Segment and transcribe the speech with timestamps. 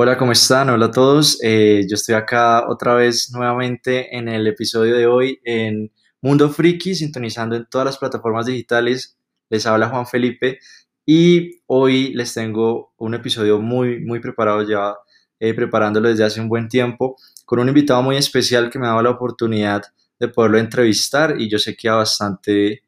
[0.00, 0.70] Hola, ¿cómo están?
[0.70, 1.40] Hola a todos.
[1.42, 5.90] Eh, yo estoy acá otra vez nuevamente en el episodio de hoy en
[6.22, 9.18] Mundo Friki, sintonizando en todas las plataformas digitales.
[9.50, 10.60] Les habla Juan Felipe
[11.04, 14.94] y hoy les tengo un episodio muy, muy preparado ya,
[15.40, 18.90] eh, preparándolo desde hace un buen tiempo, con un invitado muy especial que me ha
[18.90, 19.82] dado la oportunidad
[20.20, 22.84] de poderlo entrevistar y yo sé que a bastante,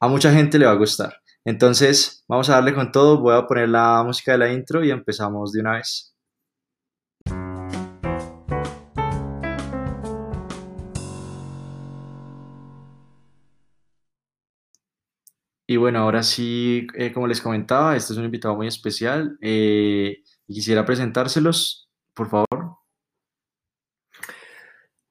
[0.00, 1.20] a mucha gente le va a gustar.
[1.44, 3.20] Entonces, vamos a darle con todo.
[3.20, 6.15] Voy a poner la música de la intro y empezamos de una vez.
[15.68, 20.22] Y bueno, ahora sí, eh, como les comentaba, este es un invitado muy especial eh,
[20.46, 22.76] y quisiera presentárselos, por favor.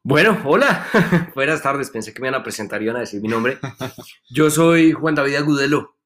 [0.01, 0.87] Bueno, hola,
[1.35, 3.57] buenas tardes, pensé que me iban a presentar y iban a decir mi nombre.
[4.29, 5.97] Yo soy Juan David Agudelo,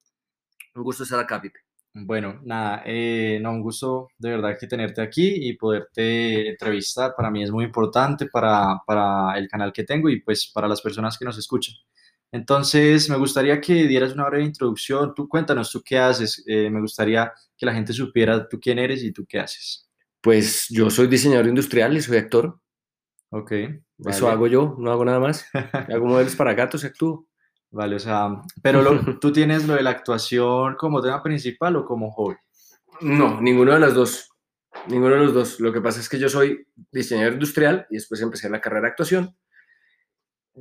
[0.74, 1.60] un gusto estar acá, Pipe.
[1.94, 7.14] Bueno, nada, eh, no, un gusto de verdad que tenerte aquí y poderte entrevistar.
[7.16, 10.82] Para mí es muy importante para, para el canal que tengo y pues para las
[10.82, 11.76] personas que nos escuchan.
[12.32, 15.14] Entonces, me gustaría que dieras una breve introducción.
[15.16, 16.44] Tú cuéntanos, tú qué haces.
[16.46, 19.90] Eh, me gustaría que la gente supiera tú quién eres y tú qué haces.
[20.22, 22.60] Pues yo soy diseñador industrial y soy actor.
[23.32, 23.52] Ok.
[24.06, 25.46] Eso hago yo, no hago nada más.
[25.90, 27.28] hago modelos para gatos y actúo.
[27.72, 28.84] Vale, o sea, pero
[29.20, 32.36] ¿tú tienes lo de la actuación como tema principal o como hobby?
[33.02, 34.30] No, ninguno de los dos.
[34.88, 35.60] Ninguno de los dos.
[35.60, 38.88] Lo que pasa es que yo soy diseñador industrial y después empecé la carrera de
[38.90, 39.36] actuación.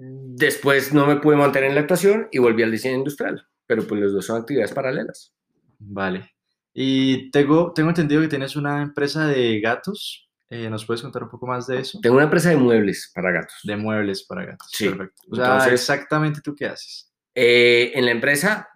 [0.00, 3.46] Después no me pude mantener en la actuación y volví al diseño industrial.
[3.66, 5.34] Pero pues los dos son actividades paralelas.
[5.78, 6.32] Vale.
[6.72, 10.30] Y tengo, tengo entendido que tienes una empresa de gatos.
[10.50, 11.98] Eh, ¿Nos puedes contar un poco más de eso?
[12.00, 13.58] Tengo una empresa de muebles para gatos.
[13.64, 14.68] De muebles para gatos.
[14.70, 14.88] Sí.
[14.88, 15.22] Perfecto.
[15.30, 17.12] O sea, exactamente tú qué haces.
[17.34, 18.68] Eh, en la empresa,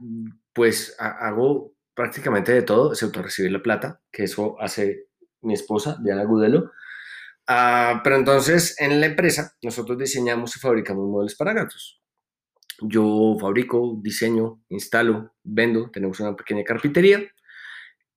[0.52, 5.06] pues hago prácticamente de todo, excepto recibir la plata, que eso hace
[5.40, 6.70] mi esposa, Diana Gudelo.
[7.46, 12.00] Ah, pero entonces, en la empresa, nosotros diseñamos y fabricamos muebles para gatos.
[12.80, 17.22] Yo fabrico, diseño, instalo, vendo, tenemos una pequeña carpintería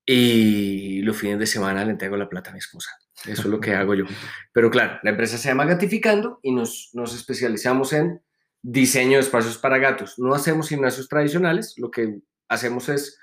[0.06, 2.92] y los fines de semana le entrego la plata a mi esposa.
[3.26, 4.06] Eso es lo que hago yo.
[4.54, 8.22] Pero claro, la empresa se llama Gatificando y nos, nos especializamos en
[8.62, 10.16] diseño de espacios para gatos.
[10.18, 13.20] No hacemos gimnasios tradicionales, lo que hacemos es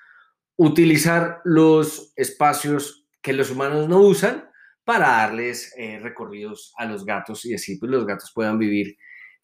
[0.56, 4.51] utilizar los espacios que los humanos no usan
[4.84, 8.96] para darles eh, recorridos a los gatos y así pues, los gatos puedan vivir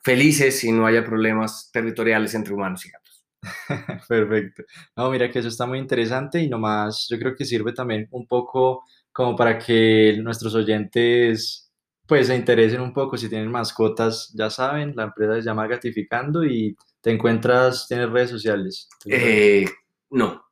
[0.03, 3.25] felices y no haya problemas territoriales entre humanos y gatos.
[4.09, 4.65] Perfecto.
[4.97, 8.26] No, mira que eso está muy interesante y nomás yo creo que sirve también un
[8.26, 11.69] poco como para que nuestros oyentes
[12.06, 16.43] pues se interesen un poco si tienen mascotas, ya saben, la empresa se llama Gatificando
[16.43, 18.88] y te encuentras, tienes redes sociales.
[19.05, 19.66] Eh,
[20.10, 20.43] no,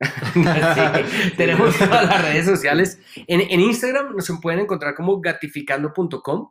[1.36, 3.00] tenemos todas las redes sociales.
[3.26, 6.50] En, en, Instagram nos pueden encontrar como gatificando.com.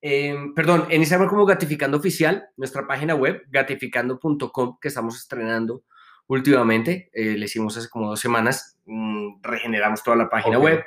[0.00, 5.84] Em, perdón, en Instagram como gatificando oficial, nuestra página web, gatificando.com, que estamos estrenando
[6.28, 7.10] últimamente.
[7.12, 8.78] Eh, le hicimos hace como dos semanas.
[8.86, 10.84] Mm, regeneramos toda la página web.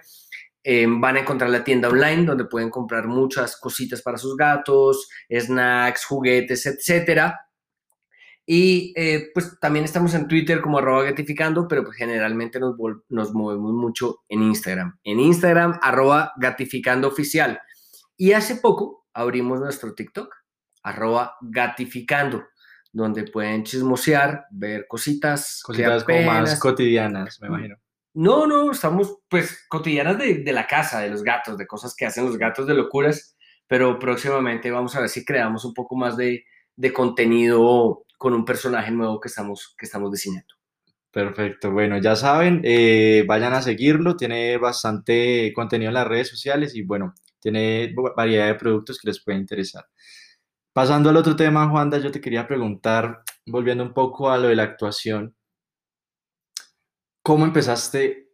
[0.63, 5.09] Em, van a encontrar la tienda online donde pueden comprar muchas cositas para sus gatos,
[5.29, 7.47] snacks, juguetes, etcétera.
[8.53, 12.75] Y eh, pues también estamos en Twitter como arroba gatificando, pero pues generalmente nos,
[13.07, 15.00] nos movemos mucho en Instagram.
[15.06, 17.61] En Instagram, arroba gatificando oficial.
[18.17, 20.35] Y hace poco abrimos nuestro TikTok,
[20.84, 22.44] arroba gatificando,
[22.91, 25.61] donde pueden chismosear, ver cositas.
[25.63, 27.78] Cositas como más cotidianas, me imagino.
[28.13, 32.06] No, no, estamos pues cotidianas de, de, la casa, de los gatos, de cosas que
[32.06, 36.17] hacen los gatos, de locuras, pero próximamente vamos a ver si creamos un poco más
[36.17, 36.44] de,
[36.75, 40.54] de contenido con un personaje nuevo que estamos, que estamos diseñando.
[41.09, 46.76] Perfecto, bueno, ya saben, eh, vayan a seguirlo, tiene bastante contenido en las redes sociales
[46.76, 49.88] y bueno, tiene variedad de productos que les puede interesar.
[50.72, 54.56] Pasando al otro tema, Juanda, yo te quería preguntar, volviendo un poco a lo de
[54.56, 55.36] la actuación,
[57.24, 58.30] ¿cómo empezaste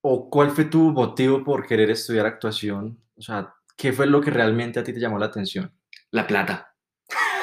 [0.00, 3.00] o cuál fue tu motivo por querer estudiar actuación?
[3.16, 5.72] O sea, ¿qué fue lo que realmente a ti te llamó la atención?
[6.10, 6.67] La plata.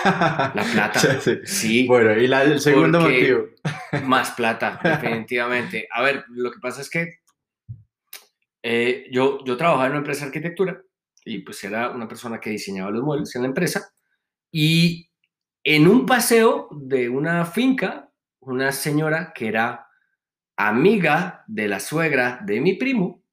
[0.06, 1.00] La plata.
[1.46, 1.88] Sí.
[1.88, 3.46] Bueno, y el segundo motivo.
[4.04, 5.88] Más plata, definitivamente.
[5.92, 7.20] A ver, lo que pasa es que
[8.64, 10.82] eh, yo, yo trabajaba en una empresa de arquitectura
[11.24, 13.94] y pues era una persona que diseñaba los muebles en la empresa.
[14.52, 15.10] Y
[15.64, 19.88] en un paseo de una finca, una señora que era
[20.56, 23.24] amiga de la suegra de mi primo,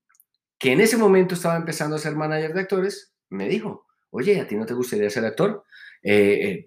[0.58, 4.46] que en ese momento estaba empezando a ser manager de actores, me dijo, oye, ¿a
[4.46, 5.64] ti no te gustaría ser actor?
[6.02, 6.66] Eh, eh,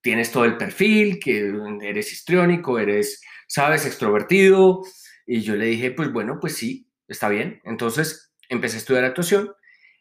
[0.00, 1.52] tienes todo el perfil, que
[1.82, 4.82] eres histriónico, eres, sabes, extrovertido.
[5.26, 7.60] Y yo le dije, pues bueno, pues sí, está bien.
[7.64, 9.52] Entonces empecé a estudiar actuación.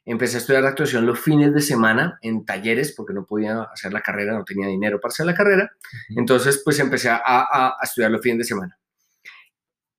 [0.04, 4.02] Empecé a estudiar actuación los fines de semana en talleres porque no podía hacer la
[4.02, 5.70] carrera, no tenía dinero para hacer la carrera.
[6.18, 8.80] Entonces, pues empecé a, a, a estudiar los fines de semana.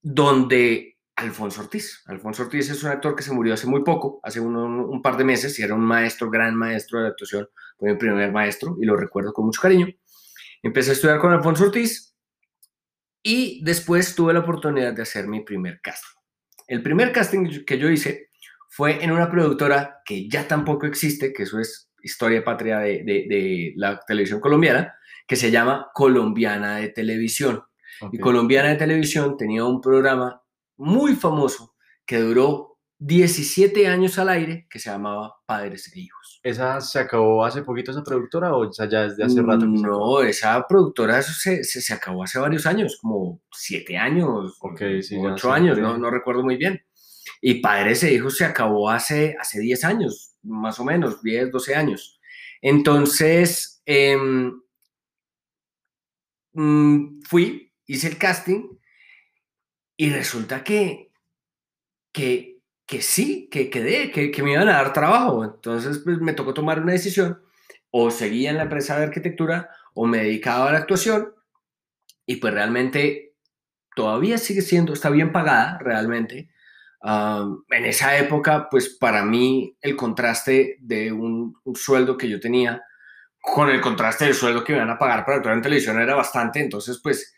[0.02, 2.02] Donde Alfonso Ortiz.
[2.06, 5.24] Alfonso Ortiz es un actor que se murió hace muy poco, hace un, par de
[5.24, 7.48] meses, y era un maestro, gran maestro de actuación,
[7.78, 9.88] fue mi primer maestro y lo recuerdo con mucho cariño.
[10.62, 12.14] Empecé a estudiar con Alfonso Ortiz
[13.22, 16.18] y después tuve la oportunidad de hacer mi primer casting.
[16.66, 18.30] El primer casting que yo hice
[18.68, 24.00] fue en una productora que ya tampoco existe, que eso es historia patria de, la
[24.06, 24.94] televisión colombiana,
[25.26, 27.62] que se llama Colombiana de Televisión.
[28.10, 30.41] Y Colombiana de Televisión tenía un programa
[30.76, 31.74] muy famoso
[32.06, 32.72] que duró
[33.04, 36.40] 17 años al aire que se llamaba Padres e Hijos.
[36.42, 39.66] ¿Esa se acabó hace poquito esa productora o ya desde hace rato?
[39.66, 45.52] no, esa productora se, se, acabó hace varios años, como 7 años, okay, sí, 8
[45.52, 46.80] años, no, no, recuerdo muy bien.
[47.40, 51.74] Y Padres e Hijos se acabó hace, hace 10 años, más o menos, 10, 12
[51.74, 52.20] años.
[52.60, 53.82] Entonces,
[56.54, 58.78] mm, fui, hice el casting
[60.02, 61.12] y resulta que,
[62.10, 65.44] que, que sí, que que, me iban a dar trabajo.
[65.44, 67.40] Entonces, pues me tocó tomar una decisión.
[67.92, 71.32] O seguía en la empresa de arquitectura o me dedicaba a la actuación.
[72.26, 73.36] Y pues realmente
[73.94, 76.50] todavía sigue siendo, está bien pagada realmente.
[77.04, 82.82] en esa época, pues para mí el contraste de un, un, sueldo que yo tenía
[83.40, 86.16] con el contraste del sueldo que me iban a pagar para actuar en televisión era
[86.16, 86.58] bastante.
[86.58, 87.32] Entonces, pues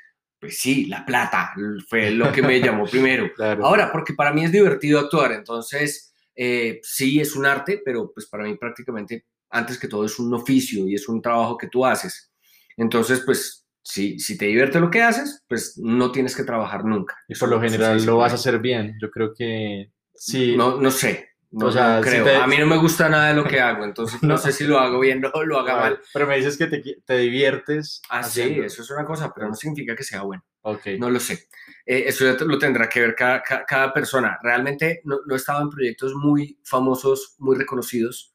[0.44, 1.54] pues sí, la plata
[1.88, 3.30] fue lo que me llamó primero.
[3.62, 8.26] Ahora, porque para mí es divertido actuar, entonces eh, sí es un arte, pero pues
[8.26, 11.86] para mí prácticamente antes que todo es un oficio y es un trabajo que tú
[11.86, 12.30] haces.
[12.76, 17.16] Entonces, pues si, si te divierte lo que haces, pues no tienes que trabajar nunca.
[17.26, 18.98] Y por lo general lo vas a hacer bien.
[19.00, 20.56] Yo creo que sí.
[20.58, 22.42] No, no sé, no, creo.
[22.42, 24.78] A mí no me gusta nada de lo que hago, entonces no, sé si lo
[24.78, 26.00] hago bien o lo haga mal.
[26.12, 28.02] Pero me dices que te, te diviertes.
[28.10, 30.44] Ah, sí, eso es una cosa, pero no significa que sea bueno.
[30.62, 30.86] Ok.
[30.98, 31.48] No lo sé.
[31.86, 34.38] Eh, eso lo tendrá que ver cada, cada, persona.
[34.42, 38.34] Realmente no, no, he estado en proyectos muy famosos, muy reconocidos.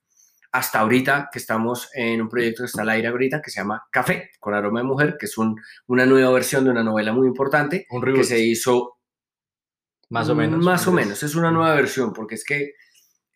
[0.51, 3.83] Hasta ahorita que estamos en un proyecto que está al aire ahorita que se llama
[3.92, 7.27] Café con aroma de mujer, que es un, una nueva versión de una novela muy
[7.27, 9.00] importante un que se hizo
[10.10, 10.63] más o menos.
[10.63, 12.74] Más o menos, es una nueva versión porque es que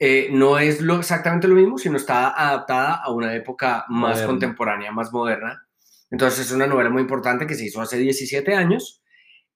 [0.05, 4.91] eh, no es lo, exactamente lo mismo, sino está adaptada a una época más contemporánea,
[4.91, 5.65] más moderna.
[6.11, 9.01] Entonces es una novela muy importante que se hizo hace 17 años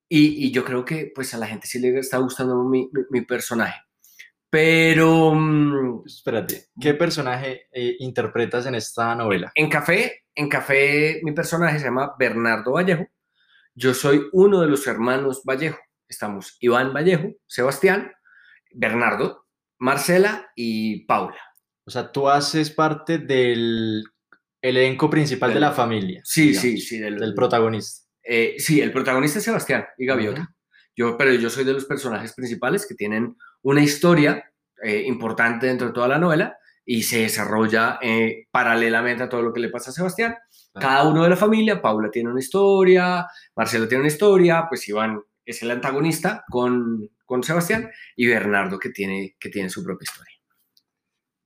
[0.07, 3.81] y, yo creo que pues a la gente sí le está gustando mi, mi, personaje.
[4.49, 5.33] Pero...
[5.35, 9.51] Mm, Espérate, ¿qué personaje eh, interpretas en esta novela?
[9.53, 13.05] En Café, en Café mi personaje se llama Bernardo Vallejo.
[13.75, 15.79] Yo soy uno de los hermanos Vallejo.
[16.07, 18.13] Estamos Iván Vallejo, Sebastián,
[18.71, 19.46] Bernardo,
[19.79, 21.37] Marcela y Paula.
[21.85, 24.03] O sea, tú haces parte del
[24.61, 26.21] elenco principal de la familia.
[26.23, 26.99] Sí, sí, sí.
[26.99, 28.05] Del, protagonista.
[28.23, 30.53] Eh, sí, el protagonista es Sebastián y Gaviota.
[30.95, 34.51] yo, pero yo soy de los personajes principales que tienen una historia
[34.83, 39.53] eh, importante dentro de toda la novela y se desarrolla eh, paralelamente a todo lo
[39.53, 40.35] que le pasa a Sebastián.
[40.73, 43.25] Cada uno de la familia, Paula tiene una historia,
[43.55, 48.89] Marcela tiene una historia, pues Iván es el antagonista con, con Sebastián y Bernardo que
[48.89, 50.33] tiene, que tiene su propia historia.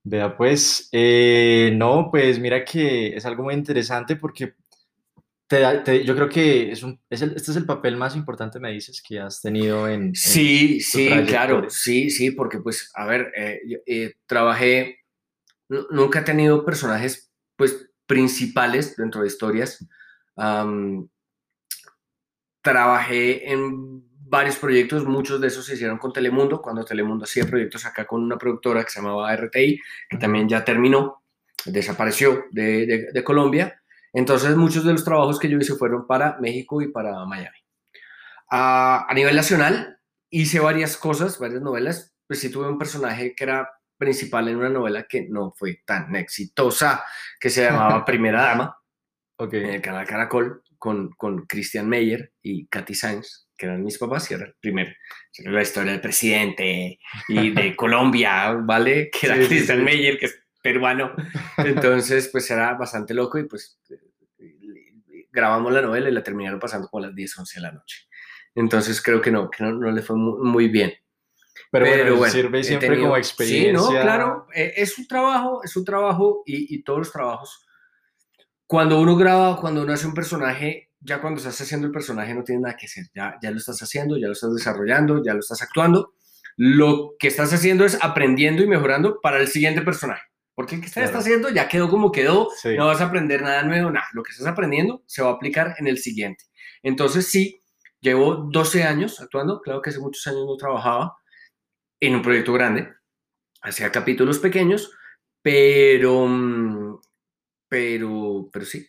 [0.04, 4.56] Vea, pues, eh, no, pues mira que es algo muy interesante porque
[5.48, 8.72] te, yo creo que es un, es el, este es el papel más importante, me
[8.72, 10.16] dices, que has tenido en...
[10.16, 15.00] sí, sí, claro, sí, sí, porque pues, a ver, eh, eh, trabajé,
[15.68, 19.86] nunca he tenido personajes, pues, principales dentro de historias.
[22.62, 27.86] Trabajé en varios proyectos, muchos de esos se hicieron con Telemundo, cuando Telemundo hacía proyectos
[27.86, 31.24] acá con una productora que se llamaba RTI, que también ya terminó,
[31.66, 33.82] desapareció de, de, Colombia.
[34.14, 37.58] Entonces muchos de los trabajos que yo hice fueron para México y para Miami.
[38.50, 40.00] A, a nivel nacional
[40.30, 44.70] hice varias cosas, varias novelas, pues sí tuve un personaje que era principal en una
[44.70, 47.04] novela que no fue tan exitosa,
[47.40, 48.78] que se llamaba Primera Dama,
[49.36, 49.62] okay.
[49.62, 54.32] en el canal Caracol, con, con Christian Meyer y Katy Sainz que eran mis papás,
[54.32, 54.98] y era el primer,
[55.46, 56.98] la historia del presidente
[57.28, 59.12] y de Colombia, ¿vale?
[59.12, 61.14] Que era Christian Meyer, que es peruano.
[61.60, 63.80] Entonces, pues era bastante loco y pues
[65.32, 68.08] grabamos la novela y la terminaron pasando como a las 10, 11 de la noche.
[68.56, 70.94] Entonces creo que no, que no, no le fue muy, bien.
[71.70, 73.80] Pero, bueno, sirve siempre como experiencia.
[73.80, 77.68] Sí, no, claro, e, es un trabajo, es un trabajo y, y todos los trabajos.
[78.72, 82.46] Cuando uno graba, cuando uno hace un personaje, ya cuando estás haciendo el personaje no
[82.46, 85.42] tiene nada que hacer, ya, ya lo estás haciendo, ya lo estás desarrollando, ya lo
[85.42, 86.14] estás actuando.
[86.56, 90.22] lo que estás haciendo es aprendiendo y mejorando para el siguiente personaje.
[90.56, 92.48] Porque el que estás haciendo ya quedó como quedó,
[92.78, 94.08] no vas a aprender nada nuevo, nada.
[94.14, 96.46] Lo que estás aprendiendo se va a aplicar en el siguiente.
[96.82, 97.62] Entonces, sí,
[98.00, 101.18] llevo 12 años actuando, claro que hace muchos años no trabajaba
[102.00, 102.88] en un proyecto grande,
[103.62, 104.94] hacía capítulos pequeños,
[105.42, 106.91] pero, mm,
[107.72, 108.86] pero, pero sí.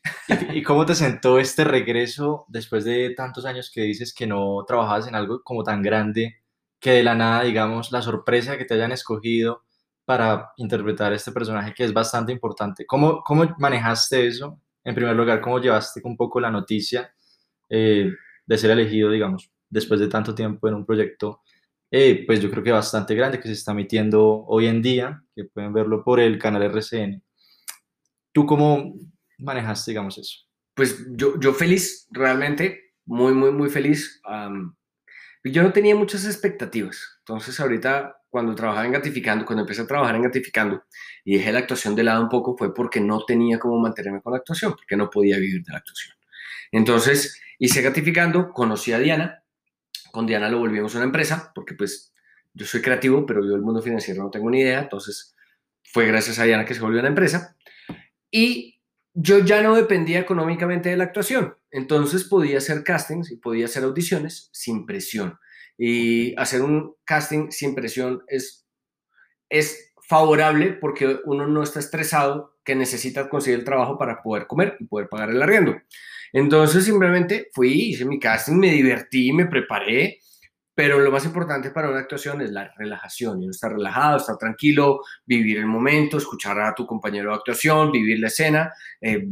[0.53, 5.07] ¿Y, cómo te sentó este regreso después de tantos años que dices que no trabajabas
[5.07, 6.43] en algo como tan grande,
[6.81, 9.63] que de la nada, digamos, la sorpresa que te hayan escogido
[10.05, 12.85] para interpretar este personaje que es bastante importante?
[12.85, 14.61] ¿Cómo, cómo manejaste eso?
[14.83, 17.15] En primer lugar, ¿cómo llevaste un poco la noticia
[17.69, 18.11] eh,
[18.45, 21.43] de ser elegido, digamos, después de tanto tiempo en un proyecto
[21.93, 25.45] eh, pues yo creo que bastante grande que se está emitiendo hoy en día, que
[25.45, 27.23] pueden verlo por el canal RCN.
[28.33, 28.95] ¿Tú cómo
[29.39, 30.39] manejaste, digamos, eso?
[30.75, 34.21] Pues yo, yo feliz, realmente, muy, muy, muy feliz.
[35.45, 37.19] yo no tenía muchas expectativas.
[37.21, 40.85] Entonces, ahorita, cuando trabajaba en Gatificando, cuando empecé a trabajar en Gatificando
[41.25, 44.33] y dejé la actuación de lado un poco, fue porque no tenía cómo mantenerme con
[44.33, 46.17] la actuación, porque no podía vivir de la actuación.
[46.71, 49.45] Entonces, hice Gatificando, conocí a Diana,
[50.11, 52.13] con Diana lo volvimos una empresa, porque pues
[52.55, 55.35] yo soy creativo, pero yo el mundo financiero no tengo ni idea, entonces
[55.85, 57.57] fue gracias a Diana que se volvió una empresa.
[58.33, 58.81] Y
[59.15, 63.85] yo ya no dependía económicamente de la actuación, entonces podía hacer castings y podía hacer
[63.85, 65.39] audiciones sin presión.
[65.77, 68.67] Y hacer un casting sin presión es,
[69.49, 74.77] es favorable porque uno no está estresado que necesita conseguir el trabajo para poder comer
[74.81, 75.77] y poder pagar el arriendo.
[76.33, 80.21] Entonces simplemente fui, hice mi casting, me divertí, me preparé,
[80.75, 85.01] pero lo más importante para una actuación es la relajación, y estar relajado, estar tranquilo,
[85.27, 89.29] vivir el momento, escuchar a tu compañero de actuación, vivir la escena, eh,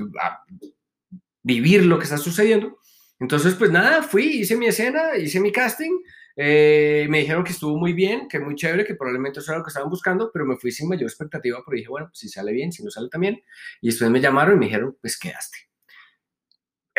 [1.42, 2.78] vivir lo que está sucediendo.
[3.18, 5.92] Entonces, pues nada, fui, hice mi escena, hice mi casting,
[6.36, 9.64] eh, me dijeron que estuvo muy bien, que muy chévere, que probablemente eso era lo
[9.64, 12.72] que estaban buscando, pero me fui sin mayor expectativa, porque dije, bueno, si sale bien,
[12.72, 13.42] si no sale también.
[13.80, 15.69] Y después me llamaron y me dijeron, pues quedaste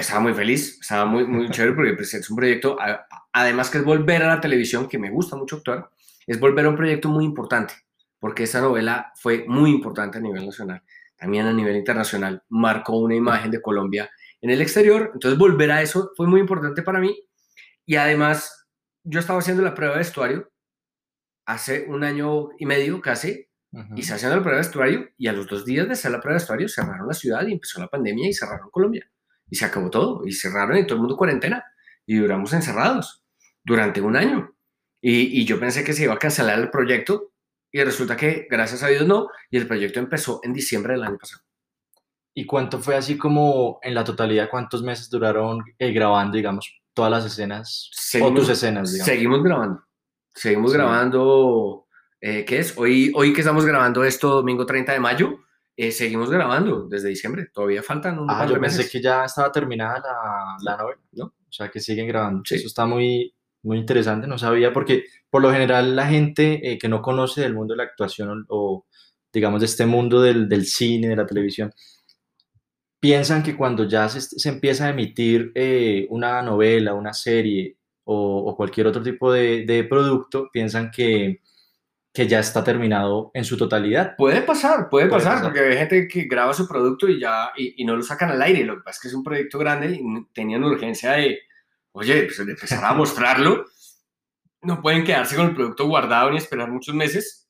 [0.02, 2.78] estaba muy feliz, estaba muy, muy chévere porque pues, es un proyecto,
[3.32, 5.90] además que es volver a la televisión, que me gusta mucho actuar,
[6.28, 7.74] es volver a un proyecto muy importante,
[8.20, 10.84] porque esa novela fue muy importante a nivel nacional,
[11.16, 14.10] también a nivel internacional, marcó una imagen de Colombia
[14.42, 17.16] en el exterior, entonces volver a eso fue muy importante para mí.
[17.86, 18.68] Y además
[19.04, 20.52] yo estaba haciendo la prueba de vestuario
[21.46, 23.48] hace un año y medio casi,
[23.96, 26.20] y se haciendo la prueba de vestuario y a los dos días de hacer la
[26.20, 29.10] prueba de vestuario cerraron la ciudad y empezó la pandemia y cerraron Colombia
[29.52, 31.64] y se acabó todo y cerraron y todo el mundo cuarentena
[32.08, 33.24] y duramos encerrados
[33.64, 34.56] durante un año.
[35.04, 37.34] Y, yo pensé que se iba a cancelar el proyecto
[37.72, 41.18] y resulta que gracias a Dios no y el proyecto empezó en diciembre del año
[41.18, 41.44] pasado.
[42.34, 44.50] ¿Y cuánto fue así como en la totalidad?
[44.50, 48.94] ¿Cuántos meses duraron eh, grabando, digamos, todas las escenas seguimos, o tus escenas?
[48.94, 49.08] Digamos?
[49.08, 49.84] Seguimos grabando.
[50.34, 51.88] Seguimos grabando.
[52.22, 52.78] Eh, ¿Qué es?
[52.78, 55.40] Hoy, hoy que estamos grabando esto, domingo 30 de mayo,
[55.82, 60.00] eh, seguimos grabando desde diciembre, todavía faltan un ah, yo pensé que ya estaba terminada
[60.00, 61.26] la, la novela, ¿no?
[61.26, 62.44] O sea, que siguen grabando.
[62.48, 63.34] Eso está muy,
[63.64, 67.56] muy interesante, no sabía, porque por lo general la gente eh, que no conoce del
[67.56, 68.86] mundo de la actuación o,
[69.34, 71.74] digamos, de este mundo del, del, cine, de la televisión,
[73.00, 78.44] piensan que cuando ya se, se empieza a emitir eh, una novela, una serie o,
[78.46, 81.42] o, cualquier otro tipo de, de producto, piensan que
[82.14, 84.16] que ya está terminado en su totalidad.
[84.18, 87.96] Puede pasar, puede, pasar, porque hay gente que graba su producto y ya y, no
[87.96, 88.66] lo sacan al aire.
[88.66, 90.02] Lo que pasa es que es un proyecto grande y
[90.34, 91.40] tenían urgencia de,
[91.94, 93.66] oye, pues de empezar a mostrarlo.
[94.62, 97.50] No pueden quedarse con el producto guardado ni esperar muchos meses.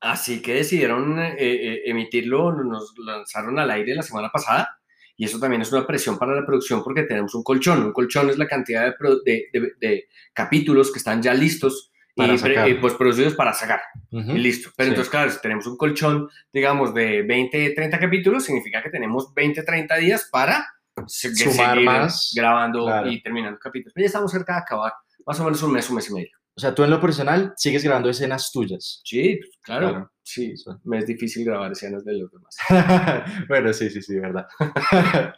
[0.00, 4.78] Así que decidieron eh, eh, emitirlo, nos lanzaron al aire la semana pasada.
[5.16, 7.82] Y eso también es una presión para la producción porque tenemos un colchón.
[7.82, 12.94] Un colchón es la cantidad de, de, de capítulos que están ya listos y, pues
[12.94, 13.80] producidos para sacar.
[14.10, 14.70] Y listo.
[14.76, 19.32] Pero entonces, claro, si tenemos un colchón, digamos, de 20, 30 capítulos, significa que tenemos
[19.34, 20.66] 20, 30 días para
[21.06, 23.92] sumar más grabando y terminando capítulos.
[23.94, 24.92] Pero ya estamos cerca de acabar,
[25.26, 26.38] más o menos un mes, un mes y medio.
[26.58, 29.00] O sea, tú en lo personal sigues grabando escenas tuyas.
[29.04, 30.10] Sí, pues, claro.
[30.24, 32.56] Sí, me es difícil grabar escenas de los demás.
[33.48, 34.46] bueno, sí, sí, sí, verdad.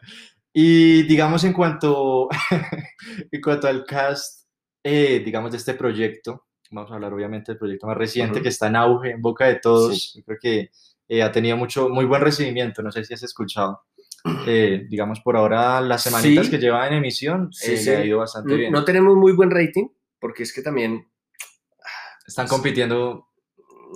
[0.52, 2.28] y digamos en cuanto,
[3.30, 4.48] en cuanto al cast,
[4.82, 8.68] eh, digamos, de este proyecto, vamos a hablar obviamente del proyecto más reciente que está
[8.68, 10.14] en auge, en boca de todos.
[10.14, 10.70] Yo creo que
[11.08, 13.82] eh, ha tenido mucho, muy buen recibimiento, no sé si has escuchado.
[14.46, 18.54] Eh, digamos, por ahora, las semanitas que lleva en emisión, sí, eh, ha ido bastante
[18.54, 18.70] bien.
[18.70, 21.10] No tenemos muy buen rating, porque es que también...
[22.26, 23.28] Están compitiendo...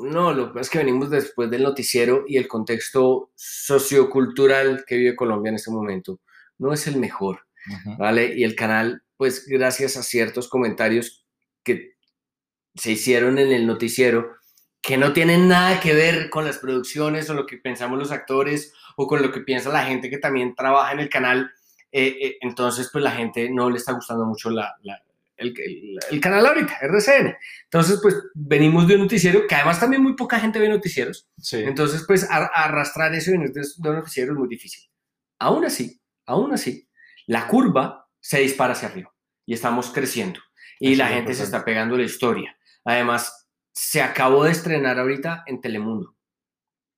[0.02, 4.96] No, lo que pasa es que venimos después del noticiero y el contexto sociocultural que
[4.96, 6.20] vive Colombia en este momento
[6.56, 7.40] no es el mejor,
[7.98, 8.34] ¿vale?
[8.34, 11.26] Y el canal, pues gracias a ciertos comentarios
[11.62, 11.93] que
[12.74, 14.36] se hicieron en el noticiero
[14.82, 18.72] que no tienen nada que ver con las producciones o lo que pensamos los actores
[18.96, 21.50] o con lo que piensa la gente que también trabaja en el canal.
[21.90, 24.74] Eh, eh, entonces, pues la gente no le está gustando mucho la,
[25.36, 25.54] el,
[26.10, 27.34] el, canal ahorita, RCN.
[27.64, 31.28] Entonces, pues venimos de un noticiero que además también muy poca gente ve noticieros.
[31.52, 34.88] Entonces, pues arrastrar eso de, de un noticiero es muy difícil.
[35.38, 36.88] Aún así, aún así,
[37.26, 39.14] la curva se dispara hacia arriba
[39.46, 40.40] y estamos creciendo
[40.78, 42.56] y la gente se está pegando la historia.
[42.84, 46.16] Además, se acabó de estrenar ahorita en Telemundo.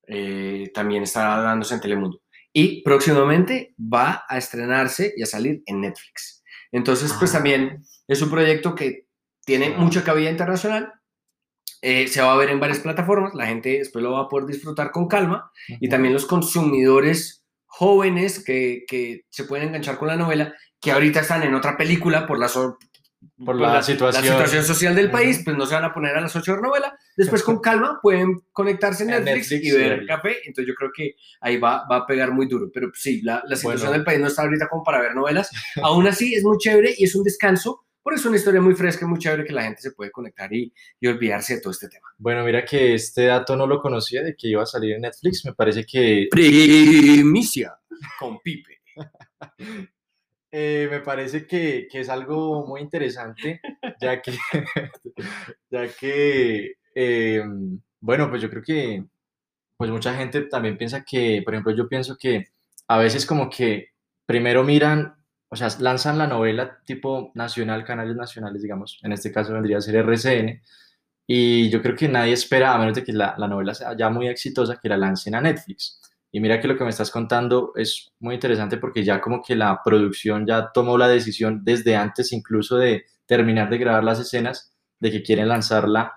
[0.06, 2.20] Eh, también está dándose en Telemundo.
[2.52, 6.42] Y próximamente va a estrenarse y a salir en Netflix.
[6.72, 7.38] Entonces, pues ah.
[7.38, 9.06] también es un proyecto que
[9.44, 10.92] tiene mucha cabida internacional.
[11.82, 13.34] Eh, se va a ver en varias plataformas.
[13.34, 15.50] La gente después lo va a poder disfrutar con calma.
[15.68, 21.20] Y también los consumidores jóvenes que, que, se pueden enganchar con la novela, que ahorita
[21.20, 22.48] están en otra película por la,
[23.44, 24.24] por la, situación.
[24.24, 24.64] la, situación.
[24.64, 26.98] social del país, pues no se van a poner a las 8 de novela.
[27.16, 30.36] Después con calma pueden conectarse en Netflix, y ver café.
[30.44, 32.70] Entonces yo creo que ahí va, va a pegar muy duro.
[32.72, 35.50] Pero sí, la, la situación del país no está ahorita como para ver novelas.
[35.82, 37.84] Aún así es muy chévere y es un descanso.
[38.02, 40.12] Por eso es una historia muy fresca y muy chévere que la gente se puede
[40.12, 42.06] conectar y, y olvidarse de todo este tema.
[42.18, 45.44] Bueno, mira que este dato no lo conocía de que iba a salir en Netflix.
[45.44, 46.28] Me parece que...
[46.30, 47.76] Primicia
[48.18, 48.80] con Pipe.
[50.58, 53.60] Eh, me parece que, que, es algo muy interesante,
[54.00, 54.32] ya que,
[55.70, 57.44] ya que eh,
[58.00, 59.04] bueno, pues yo creo que
[59.76, 62.46] pues mucha gente también piensa que, por ejemplo, yo pienso que
[62.88, 63.90] a veces como que
[64.24, 65.16] primero miran,
[65.50, 69.82] o sea, lanzan la novela tipo nacional, canales nacionales, digamos, en este caso vendría a
[69.82, 70.62] ser RCN,
[71.26, 74.08] y yo creo que nadie espera, a menos de que la, la novela sea ya
[74.08, 76.00] muy exitosa, que la lancen a Netflix.
[76.36, 79.56] Y mira que lo que me estás contando es muy interesante porque ya como que
[79.56, 84.70] la producción ya tomó la decisión desde antes incluso de terminar de grabar las escenas,
[85.00, 86.12] de que quieren lanzarla,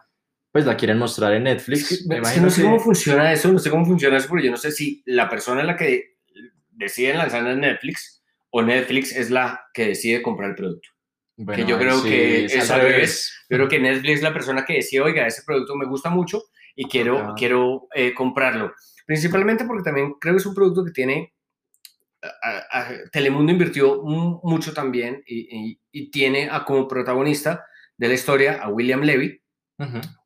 [0.51, 2.05] pues la quieren mostrar en Netflix.
[2.05, 5.01] no sé cómo funciona eso, no sé cómo funciona eso, porque yo no sé si
[5.05, 6.17] la persona es la que
[6.71, 10.89] decide lanzarla en Netflix o Netflix es la que decide comprar el producto.
[11.55, 13.33] que yo creo que es al revés.
[13.49, 16.43] Yo creo que Netflix es la persona que decide, oiga, ese producto me gusta mucho
[16.75, 18.73] y quiero, quiero eh, comprarlo.
[19.09, 21.33] Principalmente porque también creo que es un producto que tiene...
[23.11, 27.65] Telemundo invirtió mucho también y, tiene a, como protagonista
[27.97, 29.41] de la historia a William Levy,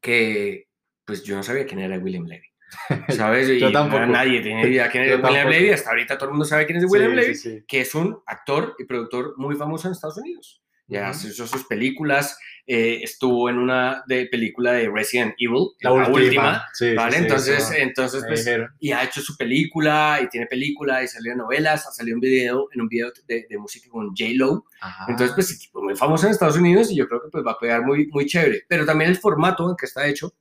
[0.02, 0.68] que
[1.06, 2.46] pues yo no sabía quién era William Levy.
[3.08, 3.58] ¿Sabes?
[3.58, 4.06] yo tampoco.
[4.06, 5.70] nadie tiene idea quién es William Levy.
[5.70, 8.84] Hasta ahorita todo el mundo sabe quién es William Levy, que es un actor y
[8.84, 10.62] productor muy famoso en Estados Unidos.
[10.88, 16.66] Ya hizo sus películas, eh, estuvo en una de película de Resident Evil, la, última,
[16.96, 17.18] ¿vale?
[17.18, 18.50] entonces, entonces pues,
[18.80, 22.70] y ha hecho su película, y tiene película, y salió novelas, ha salido un video,
[22.72, 24.66] en un video de, de música con J-Lo.
[25.10, 27.60] Entonces, pues, tipo muy famoso en Estados Unidos, y yo creo que pues va a
[27.60, 28.64] pegar muy, muy chévere.
[28.68, 30.34] Pero también el formato en que está hecho,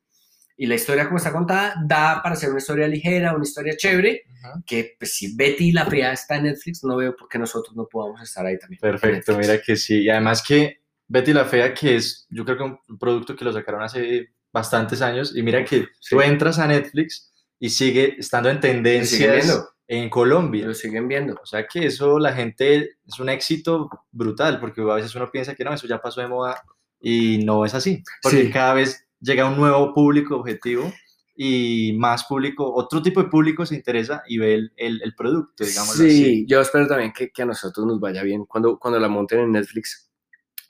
[0.57, 4.23] y la historia como está contada da para ser una historia ligera, una historia chévere,
[4.65, 7.89] que pues si Betty la fría está en Netflix, no veo por qué nosotros no
[7.91, 8.79] podamos estar ahí también.
[8.81, 10.03] Perfecto, mira que sí.
[10.03, 10.82] Y además que
[11.13, 15.03] Betty la Fea, que es, yo creo que un producto que lo sacaron hace bastantes
[15.03, 20.67] años, y mira que tú entras a Netflix y sigue estando en tendencias en Colombia.
[20.67, 21.35] Lo siguen viendo.
[21.43, 25.55] O sea que eso la gente es un éxito brutal, porque a veces uno piensa
[25.55, 26.63] que no, eso ya pasó de moda
[26.99, 30.91] y no es así, porque cada vez llega un nuevo público objetivo
[31.37, 35.95] y más público, otro tipo de público se interesa y ve el, el, producto, digamos.
[35.95, 39.41] Sí, yo espero también que, que, a nosotros nos vaya bien cuando, cuando la monten
[39.41, 40.12] en Netflix.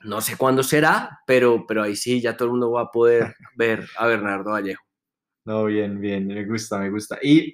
[0.03, 3.35] No sé cuándo será, pero, pero ahí sí ya todo el mundo va a poder
[3.55, 4.83] ver a Bernardo Vallejo.
[5.45, 7.19] No, bien, bien, me gusta, me gusta.
[7.21, 7.53] ¿Y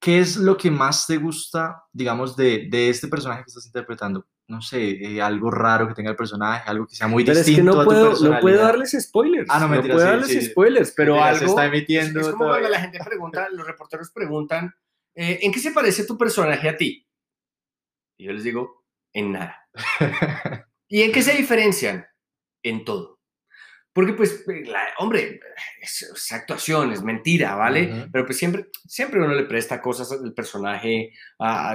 [0.00, 4.26] qué es lo que más te gusta, digamos, de, de este personaje que estás interpretando?
[4.52, 7.56] no sé, eh, algo raro que tenga el personaje, algo que sea muy distinto es
[7.56, 9.48] que no a puedo, No puedo darles spoilers.
[9.50, 11.38] Ah, no, me no puedo darles spoilers, pero algo...
[11.38, 14.74] Se está emitiendo Es, como cuando la gente pregunta, los reporteros preguntan,
[15.14, 17.08] eh, ¿en qué se parece tu personaje a ti?
[18.18, 19.56] Y yo les digo, en nada.
[20.92, 22.04] ¿Y en qué se diferencian?
[22.62, 23.18] En todo.
[23.94, 24.44] Porque, pues,
[24.98, 25.40] hombre,
[25.80, 28.08] es, actuación, es mentira, ¿vale?
[28.12, 31.10] Pero pues siempre, siempre uno le presta cosas del personaje,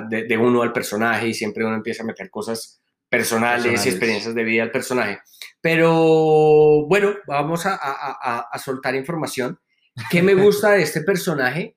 [0.10, 4.44] de, uno al personaje, y siempre uno empieza a meter cosas personales, y experiencias de
[4.44, 5.20] vida al personaje.
[5.62, 9.60] Pero, bueno, vamos a, a, soltar información.
[10.12, 11.76] ¿Qué me gusta de este personaje?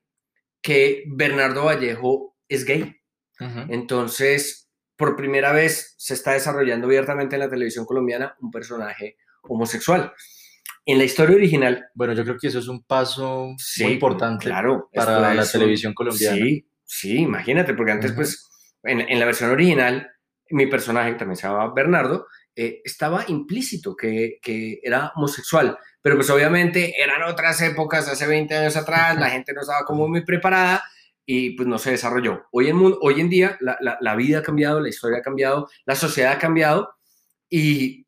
[0.61, 3.01] Que Bernardo Vallejo es gay.
[3.71, 4.70] Entonces,
[5.01, 10.13] por primera vez se está desarrollando abiertamente en la televisión colombiana un personaje homosexual.
[10.85, 11.87] En la historia original.
[11.95, 16.37] Bueno, yo creo que eso es un paso muy importante claro, para la televisión colombiana.
[16.37, 18.47] Sí, sí, imagínate, porque antes, pues,
[18.83, 20.07] en, la versión original,
[20.51, 25.79] mi personaje, también se llamaba Bernardo, eh, estaba implícito que, que, era homosexual.
[26.03, 30.09] Pero pues obviamente eran otras épocas, hace 20 años atrás, la gente no estaba como
[30.09, 30.83] muy preparada
[31.33, 32.49] y pues no se desarrolló.
[32.51, 35.69] Hoy en, hoy en día la, la, la vida ha cambiado, la historia ha cambiado,
[35.85, 36.93] la sociedad ha cambiado
[37.49, 38.05] y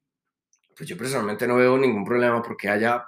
[0.77, 3.05] pues yo personalmente no veo ningún problema porque haya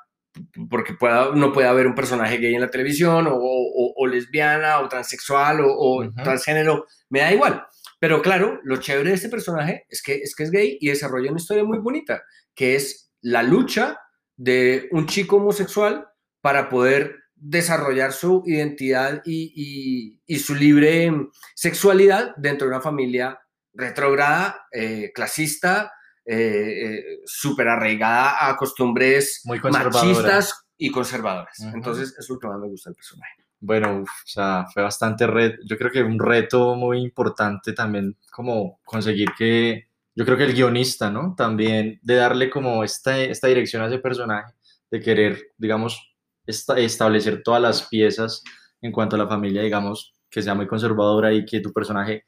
[0.71, 4.89] porque pueda, no puede haber un personaje gay en la televisión o, o, lesbiana o
[4.89, 7.67] transexual o, transgénero, me da igual.
[7.99, 11.31] Pero claro, lo chévere de este personaje es que, es que es gay y desarrolla
[11.31, 12.23] una historia muy bonita,
[12.55, 13.99] que es la lucha
[14.37, 16.07] de un chico homosexual
[16.41, 21.13] para poder desarrollar su identidad y, y, su libre
[21.55, 23.39] sexualidad dentro de una familia
[23.75, 25.93] retrógrada, eh, clasista,
[26.25, 31.61] eh, eh, súper arraigada a costumbres Muy machistas y conservadoras.
[31.61, 33.35] Entonces, es lo que más me gusta del personaje.
[33.61, 35.57] Bueno, o sea, fue bastante red.
[35.67, 40.55] Yo creo que un reto muy importante también, como conseguir que, yo creo que el
[40.55, 41.35] guionista, ¿no?
[41.37, 44.55] También de darle como esta, esta dirección a ese personaje,
[44.91, 46.14] de querer, digamos,
[46.47, 48.43] establecer todas las piezas
[48.81, 52.25] en cuanto a la familia, digamos, que sea muy conservadora y que tu personaje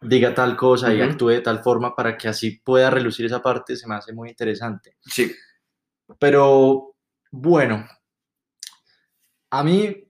[0.00, 3.76] diga tal cosa y actúe de tal forma para que así pueda relucir esa parte,
[3.76, 4.96] se me hace muy interesante.
[5.02, 5.34] Sí.
[6.18, 6.94] Pero
[7.30, 7.86] bueno,
[9.50, 10.08] a mí,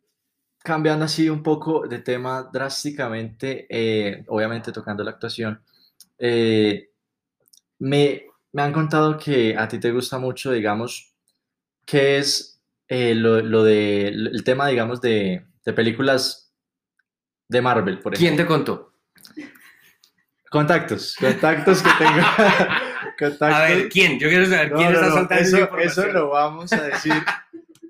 [0.58, 5.62] cambiando así un poco de tema drásticamente, eh, obviamente tocando la actuación,
[6.18, 6.90] eh,
[7.78, 11.14] me, me, han contado que a ti te gusta mucho, digamos,
[11.86, 12.57] qué es
[12.88, 16.54] eh, lo, lo, de, el tema, digamos, de, de películas
[17.48, 18.18] de Marvel, por ejemplo.
[18.18, 18.94] ¿Quién te contó?
[20.50, 22.26] Contactos, contactos que tengo.
[23.18, 23.42] contactos.
[23.42, 24.18] A ver, ¿quién?
[24.18, 27.12] Yo quiero saber quién está soltando eso, eso lo vamos a decir.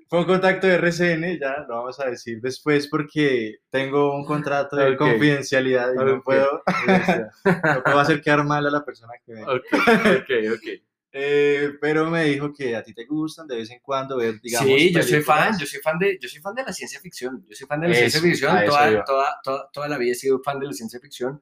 [0.09, 4.75] Fue un contacto de RCN, ya lo vamos a decir después porque tengo un contrato
[4.75, 6.63] de confidencialidad y no, puedo,
[7.45, 9.43] no puedo hacer quedar mal a la persona que me.
[9.43, 10.88] Ok, ok, ok.
[11.11, 14.67] Eh, pero me dijo que a ti te gustan de vez en cuando ver, digamos.
[14.67, 17.43] Sí, yo soy fan, yo soy fan de, yo soy fan de la ciencia ficción.
[17.49, 18.65] Yo soy fan de la ciencia ficción.
[18.65, 21.41] Toda, toda, toda, toda, la vida he sido fan de la ciencia ficción.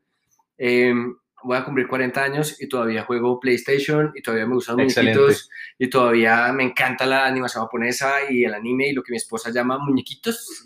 [0.57, 4.95] Em, voy a cumplir 40 años y todavía juego PlayStation y todavía me gustan los
[4.95, 9.17] muñequitos y todavía me encanta la animación japonesa y el anime y lo que mi
[9.17, 10.63] esposa llama muñequitos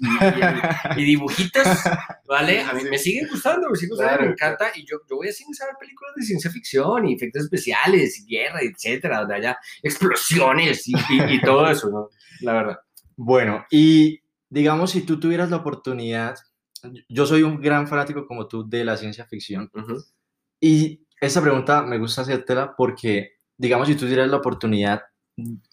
[0.95, 1.67] y, dibujitos,
[2.27, 2.62] ¿vale?
[2.62, 5.34] A mí me sigue gustando, me sigue gustando, me encanta y yo, yo voy a
[5.34, 9.57] cine a ver películas de ciencia ficción y efectos especiales y guerra, etcétera, donde haya
[9.84, 10.93] explosiones y,
[11.29, 12.10] y todo eso, ¿no?
[12.41, 12.79] La verdad.
[13.17, 16.36] Bueno, y digamos, si tú tuvieras la oportunidad
[17.10, 19.69] yo soy un gran fanático como tú de la ciencia ficción.
[20.62, 25.02] Y esta pregunta me gusta hacértela porque, digamos, si tú tuvieras la oportunidad,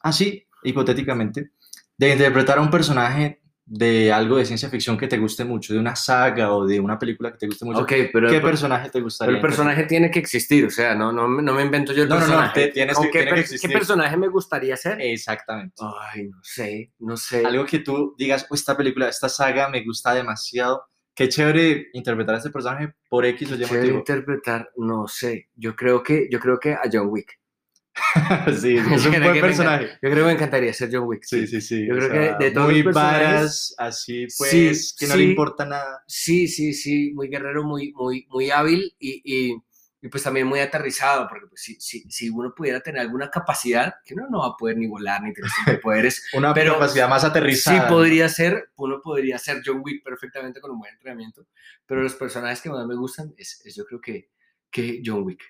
[0.00, 1.50] así, hipotéticamente,
[1.96, 5.78] de interpretar a un personaje de algo de ciencia ficción que te guste mucho, de
[5.78, 9.34] una saga o de una película que te guste mucho, pero ¿qué personaje te gustaría?
[9.34, 12.60] el personaje tiene que existir, o sea, no, no, no me invento yo el personaje.
[12.60, 13.68] No, no, tienes que, qué, existir.
[13.68, 14.98] ¿Qué personaje me gustaría ser?
[15.02, 15.74] Exactamente.
[16.14, 17.44] Ay, no sé, no sé.
[17.44, 20.84] Algo que tú digas, oh, esta película, esta saga me gusta demasiado
[21.18, 23.98] qué chévere interpretar a este personaje por X o Y motivo.
[23.98, 25.48] interpretar, no sé.
[25.56, 27.40] Yo creo que, yo creo que a John Wick.
[28.60, 29.88] sí, es un buen personaje.
[30.00, 31.24] yo creo que me encantaría ser John Wick.
[31.24, 31.84] Sí, sí, sí.
[31.88, 36.04] Yo creo que de todos muy los varas, así pues, que no le importa nada.
[36.06, 39.56] Sí, sí, sí, muy guerrero, muy, muy, muy hábil y, y
[40.00, 43.94] y pues también muy aterrizado, porque pues, si, si, si, uno pudiera tener alguna capacidad,
[44.04, 45.50] que uno no va a poder ni volar ni tener
[45.82, 47.82] poderes, una pero capacidad más aterrizada.
[47.82, 51.46] Sí podría ser, uno podría ser John Wick perfectamente con un buen entrenamiento,
[51.84, 54.30] pero los personajes que más me gustan es, es yo creo que,
[54.70, 55.42] que John Wick.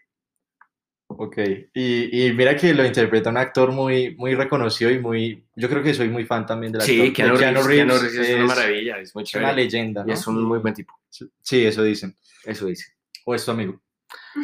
[1.10, 1.38] Ok,
[1.72, 5.82] y, y, mira que lo interpreta un actor muy, muy reconocido y muy, yo creo
[5.82, 6.94] que soy muy fan también del actor.
[6.94, 9.46] Sí, Keanu, Keanu Reeves, es, una maravilla, es muy chévere.
[9.46, 10.04] una leyenda.
[10.06, 10.94] Y es un muy buen tipo.
[11.10, 12.14] Sí, eso dicen.
[12.44, 12.94] Eso dicen.
[13.24, 13.80] ¿O es tu amigo?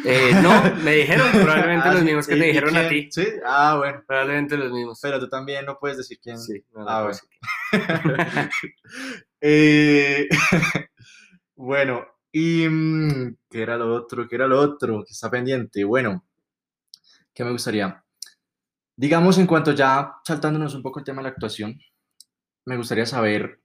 [0.03, 3.09] Eh, no, me dijeron probablemente los ah, mismos que te dijeron a ti.
[3.11, 4.03] Sí, ah, bueno.
[4.05, 4.99] Probablemente los mismos.
[5.01, 6.39] Pero tú también no puedes decir quién.
[6.39, 7.19] Sí, no, ah, bueno.
[9.41, 10.27] eh,
[11.55, 14.27] bueno, y mm, ¿qué era lo otro?
[14.27, 15.83] ¿Qué era lo otro que está pendiente?
[15.83, 16.25] Bueno,
[17.33, 18.03] ¿qué me gustaría?
[18.97, 21.79] Digamos, en cuanto ya saltándonos un poco el tema de la actuación,
[22.65, 23.61] me gustaría saber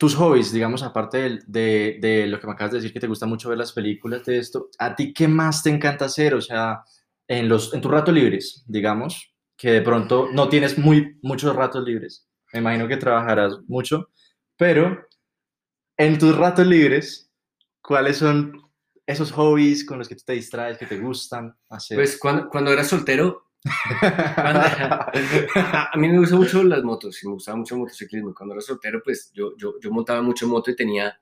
[0.00, 3.26] tus hobbies, digamos, aparte de, de, lo que me acabas de decir, que te gusta
[3.26, 6.32] mucho ver las películas de esto, ¿a ti qué más te encanta hacer?
[6.32, 6.82] O sea,
[7.28, 11.84] en, los, en tus ratos libres, digamos, que de pronto no tienes muy, muchos ratos
[11.84, 12.26] libres.
[12.50, 14.08] Me imagino que trabajarás mucho,
[14.56, 15.06] pero
[15.98, 17.30] en tus ratos libres,
[17.82, 18.58] ¿cuáles son
[19.04, 21.98] esos hobbies con los que tú te distraes, que te gustan hacer?
[21.98, 23.49] Pues cuando, cuando era soltero,
[24.02, 28.34] a, mí me gustan mucho las motos y me gustaba mucho el motociclismo.
[28.34, 31.20] Cuando era soltero, pues yo, yo, yo montaba mucho moto y tenía,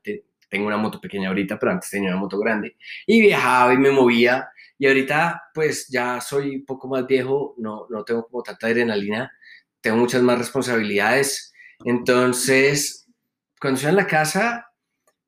[0.49, 2.77] tengo una moto pequeña ahorita, pero antes tenía una moto grande.
[3.07, 4.49] Y viajaba y me movía.
[4.79, 9.33] Y ahorita, pues ya soy un poco más viejo, no, no tengo como tanta adrenalina,
[9.81, 11.53] tengo muchas más responsabilidades.
[11.85, 13.09] Entonces,
[13.61, 14.67] cuando estoy en la casa,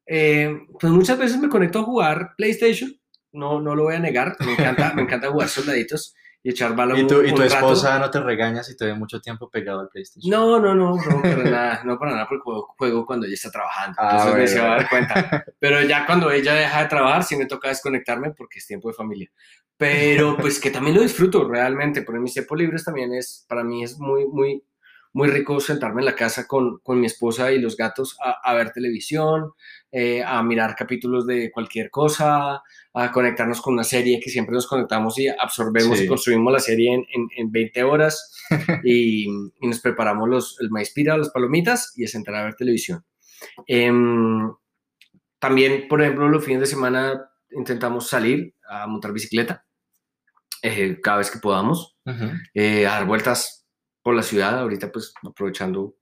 [0.07, 2.95] eh, pues muchas veces me conecto a jugar PlayStation.
[3.33, 6.99] No, no lo voy a negar, me encanta, me encanta jugar soldaditos y echar balón.
[6.99, 7.55] ¿Y tu, y un tu rato.
[7.55, 10.31] esposa no te regaña si te ve mucho tiempo pegado al PlayStation?
[10.31, 13.51] No, no, no, no para nada, no para nada, porque juego, juego cuando ella está
[13.51, 15.45] trabajando, Ah, entonces bueno, me se va a dar cuenta.
[15.59, 18.95] Pero ya cuando ella deja de trabajar, sí me toca desconectarme porque es tiempo de
[18.95, 19.31] familia.
[19.77, 23.83] Pero pues que también lo disfruto realmente, por mis tiempos libres también es, para mí
[23.83, 24.63] es muy, muy,
[25.13, 28.55] muy rico sentarme en la casa con, con mi esposa y los gatos a, a
[28.55, 29.53] ver televisión,
[29.91, 32.63] eh, a mirar capítulos de cualquier cosa,
[32.95, 36.05] a conectarnos con una serie que siempre nos conectamos y absorbemos Sí.
[36.05, 38.37] y construimos la serie en, en, en 20 horas
[38.85, 42.55] y, y nos preparamos los, el maíz pira, las palomitas y a sentar a ver
[42.55, 43.05] televisión.
[43.67, 44.53] Em,
[45.39, 49.65] también, por ejemplo, los fines de semana intentamos salir a montar bicicleta
[50.63, 51.97] eh, cada vez que podamos,
[52.55, 53.60] eh, a dar vueltas
[54.03, 55.97] por la ciudad, ahorita pues aprovechando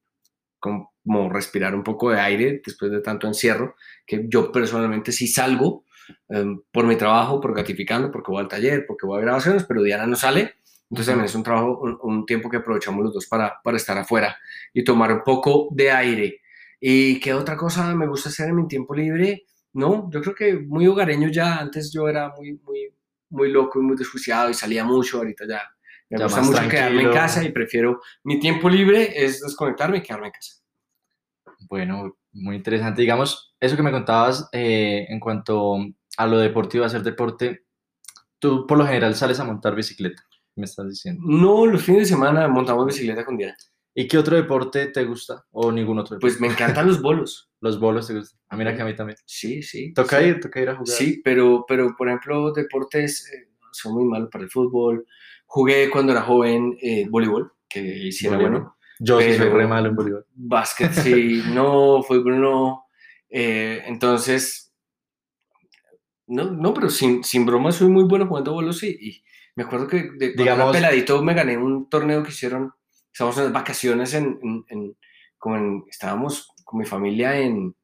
[0.59, 5.27] como, como respirar un poco de aire después de tanto encierro, que yo personalmente sí
[5.27, 5.85] salgo
[6.29, 9.83] em, por mi trabajo, por gratificando, porque voy al taller, porque voy a grabaciones, pero
[9.83, 10.55] Diana no sale,
[10.91, 13.99] entonces también es un trabajo, un, un tiempo que aprovechamos los dos para, para estar
[13.99, 14.37] afuera
[14.73, 16.41] y tomar un poco de aire.
[16.81, 19.45] ¿Y qué otra cosa me gusta hacer en mi tiempo libre?
[19.73, 22.95] No, yo creo que muy hogareño ya, antes yo era muy, muy,
[23.31, 25.63] muy loco y muy desjuiciado y salía mucho, ahorita ya
[26.11, 27.13] me Ya gusta mucho quedarme en tranquilo.
[27.13, 30.55] casa y prefiero mi tiempo libre es desconectarme y quedarme en casa.
[31.69, 33.01] Bueno, muy interesante.
[33.03, 35.77] Digamos, eso que me contabas eh, en cuanto
[36.17, 37.65] a lo deportivo, hacer deporte,
[38.39, 40.23] tú por lo general sales a montar bicicleta,
[40.57, 41.23] me estás diciendo.
[41.27, 43.57] No, los fines de semana montamos bicicleta con Diana.
[43.95, 45.45] ¿Y qué otro deporte te gusta?
[45.51, 46.17] ¿O ningún otro?
[46.17, 46.21] deporte?
[46.21, 47.47] Pues me encantan los bolos.
[47.61, 48.39] Los bolos te gustan.
[48.51, 49.19] Ah, mira que a mí también.
[49.25, 49.93] Sí, sí.
[49.93, 50.27] Toca sí.
[50.27, 50.87] ir, toca ir a jugar.
[50.87, 55.05] Sí, pero, pero por ejemplo, deportes eh, son muy malos para el fútbol.
[55.51, 58.77] Jugué cuando era joven eh, voleibol, que sí era bueno.
[59.01, 60.27] Yo sí soy re malo en voleibol.
[60.35, 62.85] Básquet sí, no, fútbol no.
[63.31, 64.73] Eh, entonces,
[66.27, 69.25] no, no, pero sin, sin broma soy muy bueno jugando bolos y, y
[69.57, 72.73] me acuerdo que de cuando era Digamos- peladito me gané un torneo que hicieron,
[73.13, 74.97] estábamos en las vacaciones en, en- en-
[75.39, 77.75] como en- estábamos con mi familia en,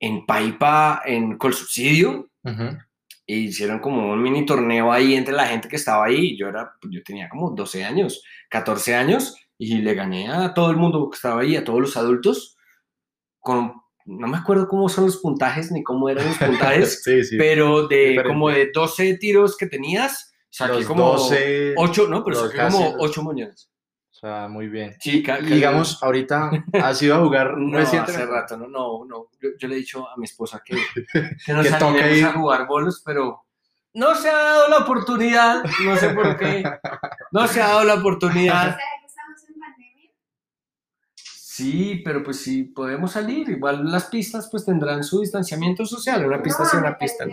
[0.00, 2.76] en Paipa, en Colsubsidio, Ujú.
[3.32, 6.36] Y hicieron como un mini torneo ahí entre la gente que estaba ahí.
[6.36, 10.76] Yo, era, yo tenía como 12 años, 14 años, y le gané a todo el
[10.76, 12.56] mundo que estaba ahí, a todos los adultos,
[13.38, 13.74] con,
[14.06, 17.36] no me acuerdo cómo son los puntajes ni cómo eran los puntajes, sí, sí.
[17.38, 18.28] pero de Diferente.
[18.28, 22.84] como de 12 tiros que tenías, saqué Los como 12, 8, no, pero saqué como
[22.84, 23.69] los- 8 moñones.
[24.22, 24.94] O sea, muy bien.
[25.00, 26.50] Sí, Y digamos, ahorita
[26.84, 28.22] has ido a jugar no, recientemente.
[28.22, 29.28] hace rato, no, no, no.
[29.40, 30.76] Yo, yo le he dicho a mi esposa que,
[31.46, 33.46] que nos Que a jugar bolos, pero
[33.94, 36.62] no se ha dado la oportunidad, no sé por qué,
[37.32, 38.74] no se ha dado la oportunidad.
[38.74, 40.10] ¿Será que estamos en pandemia?
[41.16, 46.42] Sí, pero pues sí, podemos salir, igual las pistas pues tendrán su distanciamiento social, una
[46.42, 47.32] pista sí, una pista no.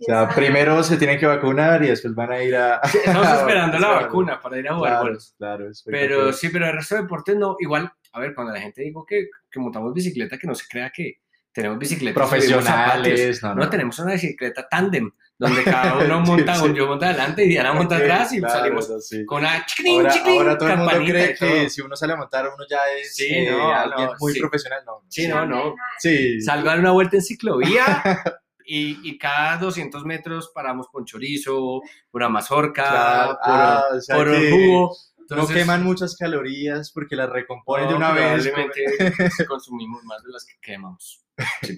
[0.00, 2.80] O sea, primero se tienen que vacunar y después van a ir a...
[2.82, 5.34] Estamos esperando la vacuna para ir a jugar Claro, bolos.
[5.36, 5.66] claro.
[5.86, 7.56] Pero sí, pero el resto de deportes no.
[7.58, 10.90] Igual, a ver, cuando la gente dijo que, que montamos bicicleta, que no se crea
[10.94, 11.18] que
[11.52, 12.14] tenemos bicicletas.
[12.28, 13.70] Profesionales, no, No, no.
[13.70, 16.74] tenemos una bicicleta tándem, donde cada uno monta, Sí, sí.
[16.74, 19.24] yo monto adelante y Diana monta Ok, atrás y claro, salimos sí.
[19.24, 22.16] con una chiclin, Ahora, chiclin, ahora todo el mundo cree que si uno sale a
[22.16, 24.40] montar, uno ya es Sí, eh, no, alguien no, muy sí.
[24.40, 24.80] profesional.
[24.86, 25.74] No, Sí, no, no.
[25.98, 26.40] Sí.
[26.40, 28.02] Salgo a dar una vuelta en ciclovía
[28.68, 33.28] y, y cada 200 metros paramos con chorizo, pura mazorca, Claro.
[33.32, 34.96] por, Ah, o sea por que jugo.
[35.18, 38.48] no Entonces, queman muchas calorías porque las recomponen de no, una vez.
[39.48, 41.24] consumimos más de las que quemamos.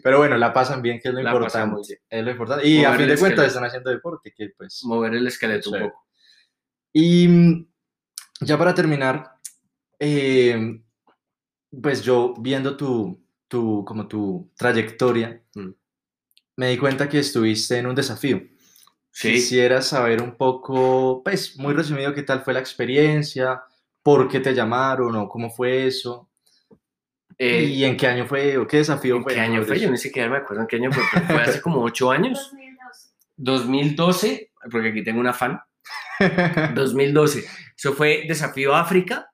[0.02, 2.00] Pero bueno, la pasan bien, que es lo La importante.
[2.08, 2.66] Es lo importante.
[2.66, 4.82] Y a fin de cuentas están haciendo deporte, que pues...
[4.84, 6.06] Mover el esqueleto un poco.
[6.92, 7.66] Y mm,
[8.40, 9.36] ya para terminar,
[9.98, 10.80] eh,
[11.82, 15.70] pues yo viendo tu, tu, como tu trayectoria, Mm.
[16.60, 18.42] Me di cuenta que estuviste en un desafío.
[19.10, 19.32] Sí.
[19.32, 23.62] Quisiera saber un poco, pues muy resumido, qué tal fue la experiencia,
[24.02, 26.28] por qué te llamaron o cómo fue eso,
[27.38, 29.32] Eh, y en qué año fue o qué desafío ¿En fue.
[29.34, 29.78] qué año fue?
[29.80, 32.50] Yo ni siquiera me acuerdo en qué año fue, pero fue hace como ocho años.
[32.52, 33.08] 2012.
[33.38, 35.58] 2012, porque aquí tengo una fan.
[36.74, 37.44] 2012.
[37.76, 39.30] Eso fue Desafío África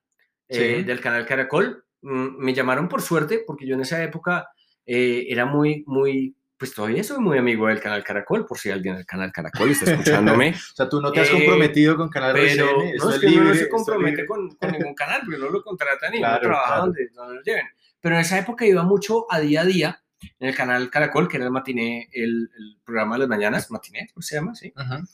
[0.48, 0.84] eh, Sí.
[0.84, 1.84] del canal Caracol.
[2.02, 4.48] Mm, Me llamaron por suerte porque yo en esa época
[4.86, 8.96] eh, era muy, muy, pues todavía soy muy amigo del canal Caracol, por si alguien
[8.96, 10.54] del canal Caracol está escuchándome.
[10.72, 13.16] O sea, tú no te has Eh, comprometido con Canal Pero RCN, no, es uno
[13.28, 16.48] libre, no se compromete con, con ningún canal, porque no lo contratan y Claro, uno
[16.48, 16.82] trabaja claro.
[16.86, 17.66] donde, donde lo lleven.
[18.00, 20.02] Pero en esa época iba mucho a día a día
[20.38, 24.08] en el canal Caracol, que era el matiné, el, el programa de las mañanas, matiné,
[24.14, 24.54] ¿cómo se llama?
[24.54, 24.72] Sí.
[24.76, 25.04] Ujú.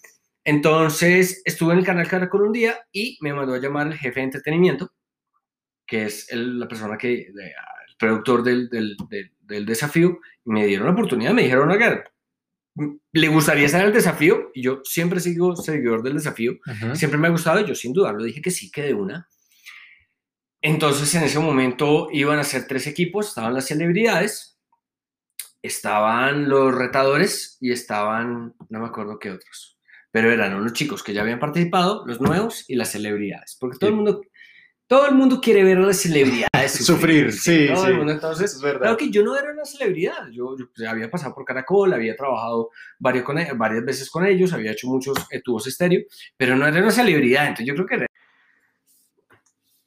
[0.44, 4.20] Entonces estuve en el canal Caracol un día y me mandó a llamar el jefe
[4.20, 4.92] de entretenimiento,
[5.86, 7.54] que es el- la persona que, de-
[8.02, 12.02] productor del, del- del- del desafío, y me dieron la oportunidad, me dijeron, oiga,
[13.12, 14.50] ¿le gustaría estar en el desafío?
[14.54, 16.54] Y yo siempre sigo seguidor del desafío,
[16.96, 19.28] siempre me ha gustado y yo sin dudarlo dije que sí, que de una.
[20.62, 24.58] Entonces en ese momento iban a ser tres equipos, estaban las celebridades,
[25.62, 29.78] estaban los retadores y estaban, no me acuerdo qué otros,
[30.10, 33.90] pero eran unos chicos que ya habían participado, los nuevos y las celebridades, porque todo
[33.90, 34.22] el mundo,
[34.86, 37.90] todo el mundo quiere ver a las celebridades Sufrir, sí, todo sí.
[37.90, 38.12] el mundo.
[38.12, 38.80] Entonces, Es verdad.
[38.80, 42.14] Claro que yo no era una celebridad, yo, yo, pues, había pasado por Caracol, había
[42.16, 46.02] trabajado varios con e- varias veces con ellos, había hecho muchos eh, tubos estéreo,
[46.36, 48.06] pero no era una celebridad, entonces yo creo que era...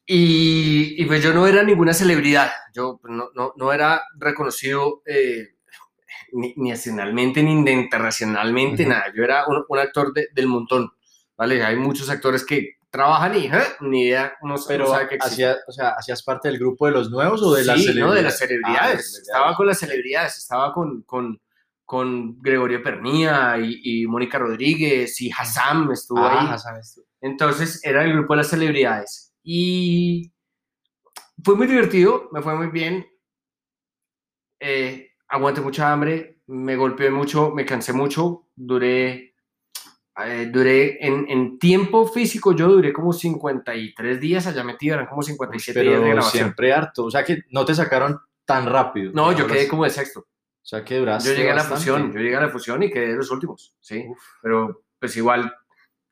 [0.08, 5.02] Y, y pues yo no era ninguna celebridad, yo pues, no, no, no era reconocido
[5.06, 5.56] eh,
[6.34, 8.92] ni, ni nacionalmente ni internacionalmente, Ujú.
[8.92, 10.92] nada, yo era un, un actor de- del montón,
[11.36, 11.64] ¿vale?
[11.64, 13.52] Hay muchos actores que trabajan y ¿eh?
[13.82, 15.50] ni idea, no, no Pero sabe que existen.
[15.50, 18.10] hacía, o sea, ¿hacías parte del grupo de los nuevos o de las Sí, celebridades?
[18.10, 18.90] no, de las Ah, celebridades.
[19.14, 21.42] de las Estaba con las celebridades, estaba con, con,
[21.86, 26.80] con Gregorio Pernía y, y Mónica Rodríguez y Hassam estuvo Ah, ahí.
[26.80, 27.06] Estuvo.
[27.22, 29.34] Entonces era el grupo de las celebridades.
[29.44, 30.32] Y
[31.44, 33.06] fue muy divertido, me fue muy bien.
[34.60, 39.35] Eh, aguanté mucha hambre, me golpeé mucho, me cansé mucho, duré,
[40.24, 45.22] eh, duré en, en tiempo físico, yo duré como 53 días allá metido, eran como
[45.22, 46.44] 57 días de Pero grabación.
[46.44, 47.06] siempre harto.
[47.06, 49.12] O sea que no te sacaron tan rápido.
[49.14, 50.22] No, yo quedé como de sexto.
[50.22, 51.78] O sea que duraste Yo llegué a la bastante.
[51.78, 54.06] fusión, yo llegué a la fusión y quedé de los últimos, sí.
[54.10, 54.18] Uf.
[54.42, 55.54] Pero pues igual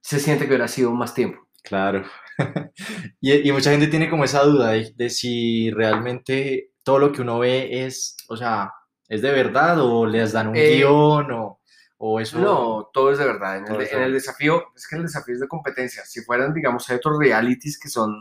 [0.01, 1.47] se siente que hubiera sido más tiempo.
[1.63, 2.03] Claro.
[3.21, 7.21] y, y mucha gente tiene como esa duda de, de si realmente todo lo que
[7.21, 8.71] uno ve es, o sea,
[9.07, 11.61] es de verdad o les dan un Eh, guion o,
[11.97, 12.37] o eso.
[12.39, 13.57] No, todo es de verdad.
[13.57, 16.03] En el, de en el desafío, es que el desafío es de competencia.
[16.05, 18.13] Si fueran, digamos, hay otros realities que son,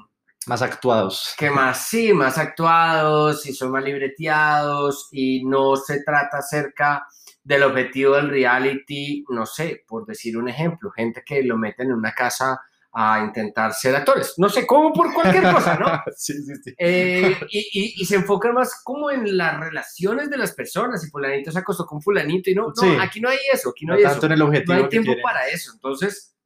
[0.46, 1.34] Más actuados.
[1.38, 7.06] que más, sí, más actuados y son más libreteados y no se trata acerca
[7.44, 11.94] del objetivo del reality, no sé, por decir un ejemplo, gente que lo meten en
[11.94, 12.60] una casa
[12.94, 15.86] a intentar ser actores, no sé, como por cualquier cosa, ¿no?
[16.16, 16.74] sí, sí, sí.
[16.78, 21.10] Eh, y, y- y se enfocan más como en las relaciones de las personas y
[21.10, 22.96] fulanito se acostó con fulanito y no, no, Sí.
[23.00, 24.26] aquí no hay eso, aquí no, No hay tanto eso.
[24.26, 25.22] en el objetivo No hay tiempo quieren.
[25.22, 25.72] para eso.
[25.74, 26.36] Entonces,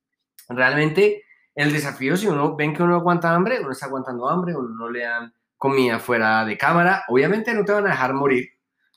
[0.49, 4.69] realmente el desafío, si uno ven que uno aguanta hambre, uno está aguantando hambre, uno
[4.69, 8.51] no le dan comida fuera de cámara, obviamente no te van a dejar morir,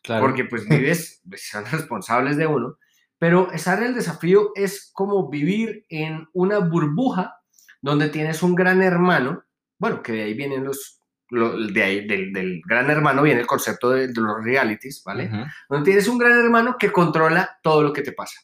[0.04, 0.22] Claro.
[0.26, 2.78] porque pues vives, pues, son responsables de uno,
[3.18, 7.38] pero estar el desafío es como vivir en una burbuja
[7.82, 9.44] donde tienes un gran hermano,
[9.78, 13.48] bueno, que de ahí vienen los, lo- de ahí, del, del gran hermano viene el
[13.48, 15.26] concepto de, de los realities, ¿vale?
[15.28, 15.44] Ujú.
[15.70, 18.40] Donde tienes un gran hermano que controla todo lo que te pasa.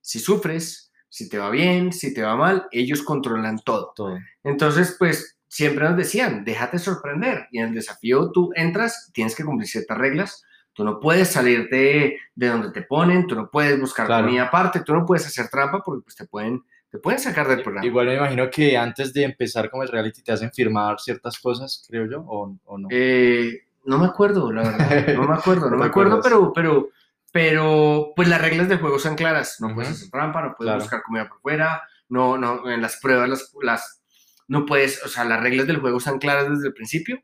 [0.00, 3.92] Si sufres, si te va bien, si te va mal, ellos controlan todo.
[3.96, 4.18] Todo.
[4.42, 7.46] Entonces, pues siempre nos decían, déjate sorprender.
[7.52, 10.42] Y en el desafío tú entras, tienes que cumplir ciertas reglas.
[10.74, 14.26] Tú no puedes salir de, de donde te ponen, tú no puedes buscar Claro.
[14.26, 17.60] comida aparte, tú no puedes hacer trampa porque pues, te, pueden, te pueden sacar del
[17.60, 17.84] programa.
[17.84, 21.84] Igual me imagino que antes de empezar como el reality te hacen firmar ciertas cosas,
[21.88, 22.86] creo yo, o, o no.
[22.88, 25.14] Eh, no me acuerdo, la verdad.
[25.16, 26.90] No me acuerdo, no me acuerdo, pero, pero,
[27.32, 29.56] pero, pues las reglas del juego son claras.
[29.60, 29.96] No puedes Ujú.
[29.98, 30.80] hacer trampa, no puedes Claro.
[30.82, 34.00] buscar comida por fuera, no, no, en las pruebas las, las,
[34.46, 37.20] no puedes, o sea, las reglas del juego están claras desde el principio.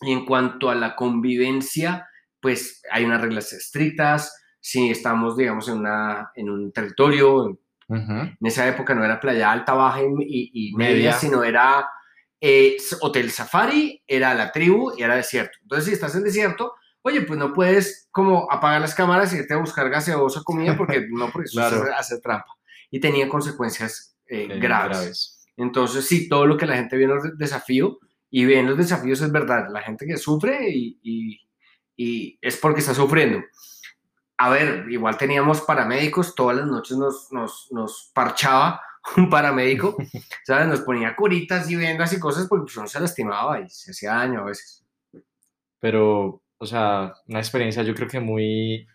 [0.00, 2.08] Y en cuanto a la convivencia,
[2.40, 4.34] pues hay unas reglas estrictas.
[4.58, 7.58] Si estamos, digamos, en, una, en un territorio,
[7.90, 8.12] en Ujú.
[8.12, 11.12] en esa época no era playa alta, baja y, y- media, Media.
[11.14, 11.88] sino era
[12.40, 15.58] eh, hotel safari, era la tribu y era desierto.
[15.62, 19.52] Entonces, si estás en desierto, oye, pues no puedes como apagar las cámaras y irte
[19.54, 21.84] a buscar gaseosa comida porque no, porque eso Claro.
[21.98, 22.54] hacer trampa.
[22.90, 25.46] Y tenía consecuencias eh, Eh, graves.
[25.56, 27.98] Entonces, sí, todo lo que la gente ve en los de- desafío
[28.30, 29.66] y ve en los desafíos es verdad.
[29.70, 31.40] La gente que sufre y, y-
[31.96, 33.40] y es porque está sufriendo.
[34.42, 38.80] A ver, igual teníamos paramédicos, todas las noches nos, nos, nos parchaba
[39.18, 39.96] un paramédico,
[40.44, 40.66] ¿sabes?
[40.66, 44.14] Nos ponía curitas y vendas y cosas porque pues, uno se lastimaba y se hacía
[44.14, 44.82] daño a veces.
[45.78, 48.86] Pero, o sea, una experiencia yo creo que muy,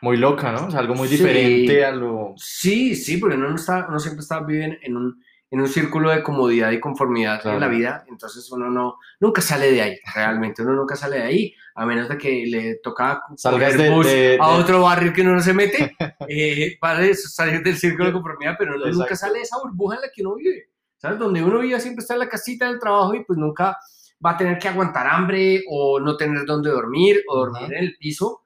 [0.00, 0.68] muy loca, ¿no?
[0.68, 1.18] O sea, algo muy Sí.
[1.18, 2.32] diferente a lo...
[2.38, 6.10] Sí, sí, porque uno, no está, uno siempre está viviendo en un, en un círculo
[6.10, 7.72] de comodidad y conformidad en la Claro.
[7.76, 11.86] vida, entonces uno no, nunca sale de ahí, realmente, uno nunca sale de ahí, a
[11.86, 15.40] menos de que le toca Salgas de- bus de- a otro barrio que uno no
[15.40, 15.94] se mete
[16.28, 19.96] eh, para eso, salir del círculo de conformidad, pero uno nunca sale de esa burbuja
[19.96, 21.18] en la que uno vive, ¿sabes?
[21.18, 23.76] Donde uno vive siempre está en la casita del trabajo y pues nunca
[24.24, 27.72] va a tener que aguantar hambre o no tener dónde dormir o dormir Ujú.
[27.72, 28.41] en el piso,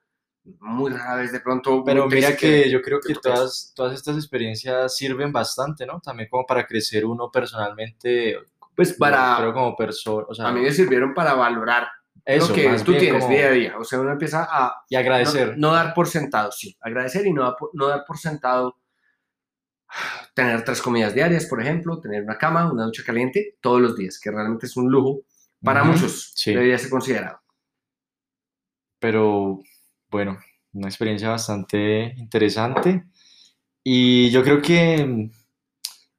[0.60, 1.82] muy rara vez de pronto.
[1.84, 6.00] Pero mira taxi que yo creo que todas, todas estas experiencias sirven bastante, ¿no?
[6.00, 8.38] También como para crecer uno personalmente,
[8.74, 9.36] Pues para.
[9.38, 11.88] pero como persona, o sea, a mí me sirvieron para valorar
[12.24, 13.78] eso, lo que tú bien tienes como- día a día.
[13.78, 15.50] O sea, uno empieza a y agradecer.
[15.58, 16.76] No, no dar por sentado, sí.
[16.80, 18.76] Agradecer y no, dar por- no dar por sentado
[20.34, 24.18] tener tres comidas diarias, por ejemplo, tener una cama, una ducha caliente todos los días,
[24.20, 25.20] que realmente es un lujo
[25.62, 26.32] para Ujú, muchos.
[26.34, 26.52] sí.
[26.52, 27.40] Debería ser considerado.
[28.98, 29.60] pero
[30.16, 30.38] bueno,
[30.72, 33.04] una experiencia bastante interesante.
[33.84, 35.28] Y yo creo que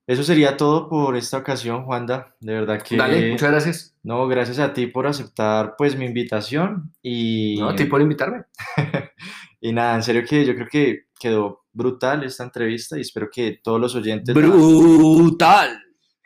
[0.06, 2.36] eso sería todo por esta ocasión, Juanda.
[2.40, 3.96] De verdad que Dale, muchas gracias.
[4.04, 8.44] no, gracias a ti por aceptar pues mi invitación y No, a ti por invitarme.
[9.62, 13.60] y nada, en serio que yo creo que quedó brutal esta entrevista y espero que
[13.64, 15.82] todos los oyentes Brutal.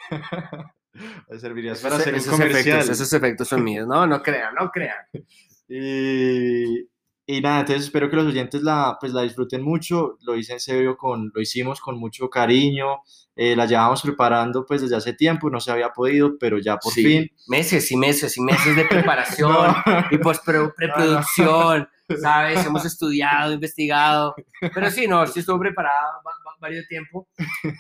[1.39, 2.79] servirías para hacer un esos comercial.
[2.79, 3.87] efectos, esos efectos son míos.
[3.87, 5.05] No, no crean, no crean.
[5.73, 6.90] Y,
[7.37, 10.17] y nada, entonces espero que los oyentes la, pues, la disfruten mucho.
[10.21, 13.01] Lo hice en serio, con, lo hicimos con mucho cariño.
[13.35, 16.91] eh, la llevábamos preparando pues desde hace tiempo, no se había podido, pero ya por
[16.93, 17.31] Sí, fin.
[17.47, 19.75] Meses y meses y meses de preparación No.
[20.11, 21.87] y pues pre- preproducción,
[22.21, 22.65] ¿sabes?
[22.65, 24.35] Hemos estudiado, investigado.
[24.73, 27.29] Pero sí, no, sí estuvo preparada va- va- varios tiempo.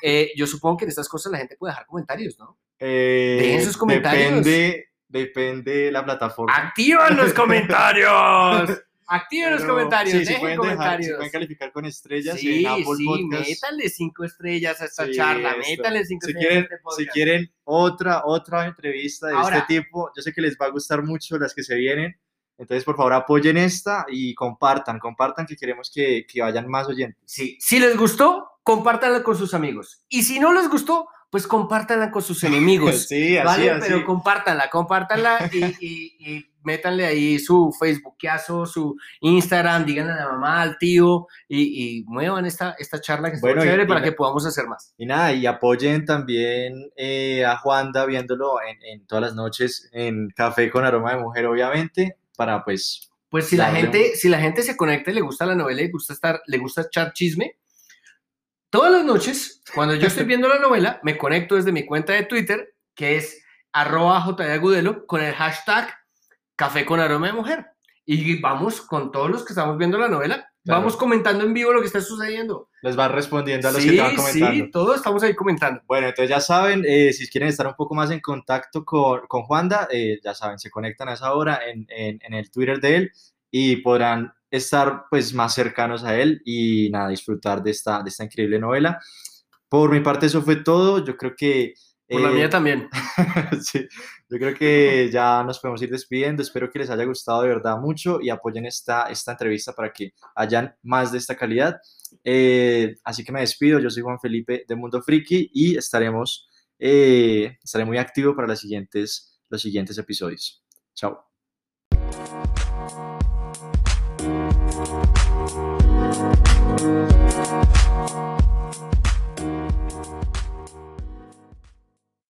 [0.01, 2.57] Eh, yo supongo que en estas cosas la gente puede dejar comentarios, ¿no?
[2.79, 4.29] Eh, Dejen sus comentarios.
[4.43, 6.55] Depende, depende de la plataforma.
[6.55, 8.69] ¡Activan los comentarios!
[9.13, 11.15] Activen los Pero comentarios, sí, dejen pueden dejar- sí comentarios.
[11.17, 13.49] pueden calificar con estrellas Sí, en Apple sí, Podcast.
[13.49, 15.69] métanle cinco estrellas a esta Sí, charla, esto.
[15.69, 20.11] métanle cinco si estrellas quieren, este si quieren otra, otra entrevista de Ahora- este tipo,
[20.15, 22.15] yo sé que les va a gustar mucho las que se vienen.
[22.57, 27.19] Entonces, por favor, apoyen esta y compartan, compartan que queremos que, que vayan más oyentes.
[27.25, 30.05] Sí, si les gustó, compártanla con sus amigos.
[30.09, 33.07] Y si no les gustó, pues compártanla con sus enemigos.
[33.07, 33.71] Sí, así, ¿Vale?
[33.71, 33.87] así.
[33.87, 40.29] Pero compártanla, compártanla y, y- y métanle ahí su Facebookazo, su Instagram, díganle a la
[40.33, 44.05] mamá, al tío y, y muevan esta, esta charla que está Bueno, chévere para la-
[44.05, 44.93] que podamos hacer más.
[44.97, 50.29] Y nada, y apoyen también eh, a Juanda viéndolo en, en todas las noches en
[50.35, 54.39] Café con Aroma de Mujer, obviamente, para pues Pues si la, Darle gente, si la
[54.39, 57.13] gente se conecta y le gusta la novela y le gusta, estar, le gusta echar
[57.13, 57.55] chisme,
[58.71, 62.23] todas las noches, cuando yo estoy viendo la novela, me conecto desde mi cuenta de
[62.23, 65.93] Twitter, que es arroba Agudelo, con el hashtag
[66.55, 67.65] Café con Aroma de Mujer.
[68.05, 70.81] Y vamos con todos los que estamos viendo la novela, Claro.
[70.81, 72.69] vamos comentando en vivo lo que está sucediendo.
[72.83, 74.51] les van respondiendo a los sí, que te van comentando.
[74.65, 75.81] sí, todos estamos ahí comentando.
[75.87, 79.41] Bueno, entonces ya saben, eh, si quieren estar un poco más en contacto con, con
[79.43, 82.95] Juanda, eh, ya saben, se conectan a esa hora en, en- en el Twitter de
[82.95, 83.11] él
[83.49, 88.25] y podrán estar pues más cercanos a él y nada, disfrutar de esta, de esta
[88.25, 88.99] increíble novela.
[89.69, 91.73] Por mi parte eso fue todo, yo creo que...
[92.07, 92.89] Por la eh, mía también.
[93.61, 93.87] sí,
[94.29, 96.43] yo creo que ya nos podemos ir despidiendo.
[96.43, 100.11] Espero que les haya gustado de verdad mucho y apoyen esta, esta entrevista para que
[100.35, 101.79] hayan más de esta calidad.
[102.25, 103.79] Eh, así que me despido.
[103.79, 108.59] Yo soy Juan Felipe de Mundo Friki y estaremos, eh, estaré muy activo para las
[108.59, 110.61] siguientes, los siguientes episodios.
[110.93, 111.30] Chao.